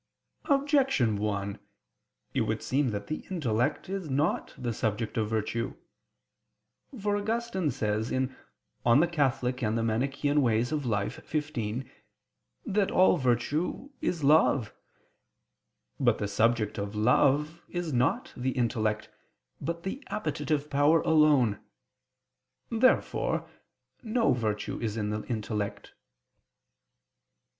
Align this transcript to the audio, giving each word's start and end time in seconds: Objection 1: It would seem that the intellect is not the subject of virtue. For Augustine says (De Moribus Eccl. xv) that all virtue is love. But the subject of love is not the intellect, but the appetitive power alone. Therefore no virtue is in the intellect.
Objection 0.45 1.15
1: 1.15 1.59
It 2.33 2.41
would 2.41 2.63
seem 2.63 2.89
that 2.89 3.05
the 3.05 3.19
intellect 3.29 3.87
is 3.87 4.09
not 4.09 4.51
the 4.57 4.73
subject 4.73 5.15
of 5.15 5.29
virtue. 5.29 5.75
For 6.99 7.15
Augustine 7.17 7.69
says 7.69 8.09
(De 8.09 8.15
Moribus 8.21 8.31
Eccl. 9.13 10.41
xv) 10.41 11.89
that 12.65 12.89
all 12.89 13.17
virtue 13.17 13.91
is 14.01 14.23
love. 14.23 14.73
But 15.99 16.17
the 16.17 16.27
subject 16.27 16.79
of 16.79 16.95
love 16.95 17.61
is 17.69 17.93
not 17.93 18.33
the 18.35 18.51
intellect, 18.53 19.09
but 19.61 19.83
the 19.83 20.03
appetitive 20.07 20.71
power 20.71 21.01
alone. 21.01 21.59
Therefore 22.71 23.47
no 24.01 24.33
virtue 24.33 24.79
is 24.81 24.97
in 24.97 25.11
the 25.11 25.21
intellect. 25.27 25.93